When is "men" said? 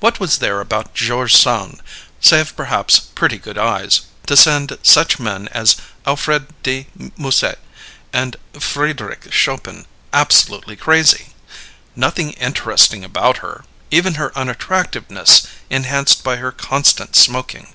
5.20-5.46